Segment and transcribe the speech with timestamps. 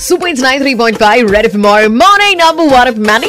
[0.00, 3.28] Super It's 93.5 Red FM or morning number one of many.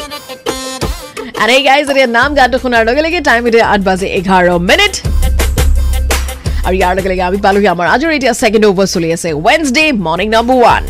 [1.38, 4.94] And hey guys, এতিয়া নাম গানটো শুনাৰ লগে লগে টাইম এতিয়া আঠ বাজি এঘাৰ মিনিট
[6.68, 10.28] আৰু ইয়াৰ লগে লগে আমি পালোহি আমাৰ আজিৰ এতিয়া ছেকেণ্ড অভাৰ চলি আছে ৱেনছডে মৰ্ণিং
[10.36, 10.84] নম্বৰ ওৱান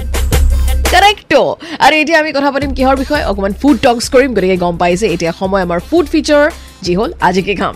[0.94, 1.42] কাৰেক্টো
[1.86, 5.32] আৰু এতিয়া আমি কথা পাতিম কিহৰ বিষয়ে অকণমান ফুড টক্স কৰিম গতিকে গম পাইছে এতিয়া
[5.42, 6.44] সময় আমাৰ ফুড ফিচাৰ
[6.86, 7.76] যি হ'ল আজি কি খাম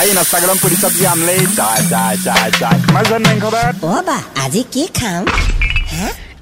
[0.00, 0.88] Aí na Instagram por isso
[1.28, 1.40] lei.
[2.96, 4.08] Mas
[4.44, 5.22] আজি কি খাম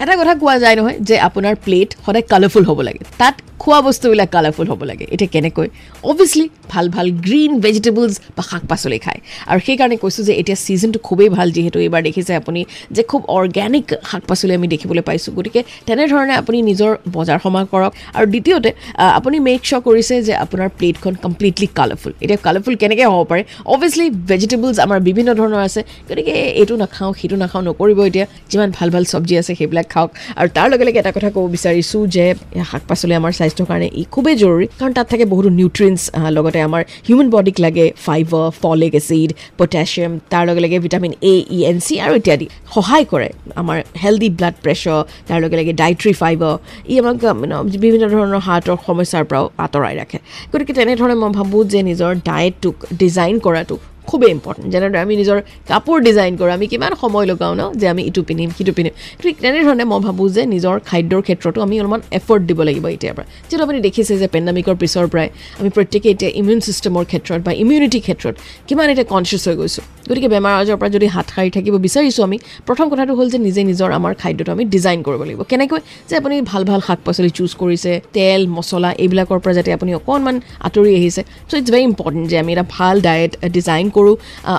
[0.02, 3.34] এটা কথা কোৱা যায় নহয় যে আপোনাৰ প্লেট সদায় কালাৰফুল হ'ব লাগে। তাত
[3.66, 5.68] খোৱা বস্তুবিলাক কালাৰফুল হ'ব লাগে। এতিয়া কেনেকৈ?
[6.10, 9.20] অভিয়াছলি ভাল ভাল গ্ৰীণ ভেজিটেবলছ বা শাক পাচলি খায়।
[9.50, 12.60] আৰু সেইকাৰণে কৈছোঁ যে এতিয়া ছিজনটো খুবেই ভাল যিহেতু এইবাৰ দেখিছে আপুনি
[12.96, 17.92] যে খুব অৰ্গেনিক শাক পাচলি আমি দেখিবলৈ পাইছোঁ। গতিকে তেনেধৰণে আপুনি নিজৰ বজাৰ সমাৰ কৰক।
[18.16, 18.70] আৰু দ্বিতীয়তে
[19.18, 23.42] আপুনি মেক শ্ব' কৰিছে যে আপোনাৰ প্লেটখন কমপ্লিটলি কালাৰফুল এতিয়া কালাৰফুল কেনেকৈ হ'ব পাৰে?
[23.74, 28.88] অভিয়াছলি ভেজিটেবলছ আমাৰ বিভিন্ন ধৰণৰ আছে। গতিকে এইটো নাখাওঁ সেইটো নাখাওঁ নকৰিব এতিয়া। যিমান ভাল
[28.94, 32.24] ভাল চব্জি আছে সেইবিলাক খাওক। আৰু তাৰ লগে লগে এটা কথা ক'ব বিচাৰিছোঁ যে
[32.70, 36.02] শাক পাচলি আমাৰ স্বাস্থ্যৰ কাৰণে ই খুবেই জৰুৰী। কাৰণ তাত থাকে বহুতো নিউট্ৰিয়েণ্টছ
[36.36, 41.58] লগতে আমাৰ হিউমেন বডিক লাগে ফাইবাৰ ফলিক এচিড পটেছিয়াম তাৰ লগে লগে vitamin A E
[41.70, 43.28] and C আৰু ইত্যাদি। সহায় কৰে
[43.60, 46.54] আমাৰ হেল্ডি ব্লাড প্ৰেছাৰ তাৰ লগে লগে ডাইট্ৰি ফাইবাৰ
[46.92, 47.16] ই আমাক
[47.84, 50.18] বিভিন্ন ধৰণৰ হাৰ্টৰ সমস্যাৰ পৰাও আঁতৰাই ৰাখে।
[50.52, 53.76] গতিকে তেনেধৰণে মই ভাবোঁ যে নিজৰ ডায়েটটোক ডিজাইন কৰাটো
[54.10, 55.36] খুবেই ইম্পৰ্টেণ্ট যেনেদৰে আমি নিজৰ
[55.70, 59.34] কাপোৰ ডিজাইন কৰোঁ আমি কিমান সময় লগাওঁ ন যে আমি ইটো পিন্ধিম সিটো পিন্ধিম। ঠিক
[59.44, 63.62] তেনেধৰণে মই ভাবোঁ যে নিজৰ খাদ্যৰ ক্ষেত্ৰতো আমি অলপমান এফৰ্ট দিব লাগিব এতিয়াৰ পৰা। যিহেতু
[63.66, 65.28] আপুনি দেখিছে যে পেণ্ডামিকৰ পিছৰ পৰাই
[65.60, 68.34] আমি প্ৰত্যেকেই এতিয়া ইমিউন ছিষ্টেমৰ ক্ষেত্ৰত বা ইমিউনিটিৰ ক্ষেত্ৰত
[68.68, 72.36] কিমান এতিয়া কনচিয়াছ হৈ গৈছোঁ। গতিকে বেমাৰ আজাৰৰ পৰা যদি হাত সাৰি থাকিব বিচাৰিছোঁ আমি
[72.68, 75.80] প্ৰথম কথাটো হ'ল যে নিজে নিজৰ আমাৰ খাদ্যটো আমি ডিজাইন কৰিব লাগিব। কেনেকৈ?
[76.08, 80.36] যে আপুনি ভাল ভাল শাক পাচলি চুজ কৰিছে তেল মছলা এইবিলাকৰ পৰা যাতে আপুনি অকণমান
[80.66, 84.14] আঁতৰি আহিছে। চ' ইটছ ভেৰি ইম্পৰ্টেণ্ট যে আমি এটা ভাল ডায়েট ডিজাইন কৰোঁ।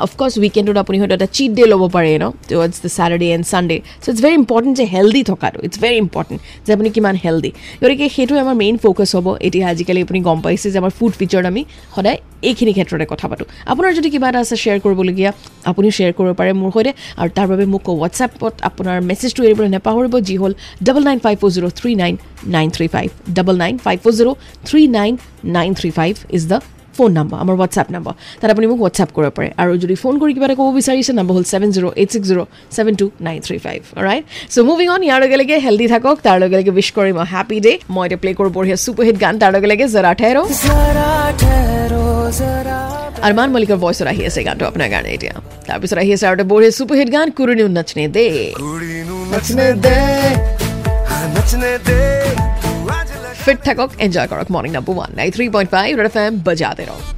[0.06, 3.78] অফক'ৰ্ছ উইকেণ্ডত আপুনি হয়তো এটা চিট ডে ল'ব পাৰে ন towards the Saturday and Sunday
[4.04, 8.06] so' it's very important যে হেল্ডি থকাটো ইটছ ভেৰি ইম্পৰ্টেণ্ট যে আপুনি কিমান হেল্ডি গতিকে
[8.16, 11.62] সেইটোৱে আমাৰ মেইন ফ'কাছ হ'ব। এতিয়া আজিকালি আপুনি গম পাইছে যে আমাৰ ফুড ফিচাৰত আমি
[11.96, 12.18] সদায়
[12.50, 15.32] এইখিনি ক্ষেত্ৰতে কথা পাতোঁ। আপোনাৰ যদি কিবা এটা আছে শ্বেয়াৰ কৰিবলগীয়া
[15.70, 16.92] আপুনিও শ্বেয়াৰ কৰিব পাৰে মোৰ সৈতে।
[17.22, 20.54] আৰু তাৰ বাবে মোক হোৱাটছএপত আপোনাৰ মেছেজটো এৰিবলৈ নাপাহৰিব যি হ'ল
[20.88, 22.14] double nine five four zero' three nine
[22.56, 23.08] nine three five
[23.38, 24.36] double nine five four zero'
[24.68, 25.14] three nine
[25.58, 29.32] nine three five is the phone number আমাৰ হোৱাটছএপ নাম্বাৰ তাত আপুনি মোক হোৱাটছএপ কৰিব
[29.38, 32.28] পাৰে। আৰু যদি ফোন কৰি কিবা এটা ক'ব বিচাৰিছে নাম্বাৰ হ'ল seven zero' eight six
[32.30, 36.16] zero' seven two nine three five right so' moving on ইয়াৰ লগে লগে হেল্ডি থাকক
[36.26, 39.34] তাৰ লগে লগে উইচ কৰিম হেপী ডে মই এতিয়া প্লে কৰোঁ বঢ়িয়া ছুপাৰ হিট গান
[39.42, 40.44] তাৰ লগে লগে জৰা ঠেৰো।
[43.28, 45.34] আৰমান মলিকৰ ভইচত আহি আছে গানটো আপোনাৰ কাৰণে এতিয়া।
[45.68, 48.28] তাৰপিছত আহি আছে আৰু এটা বঢ়িয়া ছুপাৰ হিট গান কুৰুনি নচনে দে।
[48.62, 49.18] Kuड़ी nu
[53.46, 53.88] nachne de, ha nachne de.
[53.88, 57.17] Tu aaj lag fit থাকক এনজয় কৰক মৰ্ণিং নাম্বাৰ ওৱান নাইন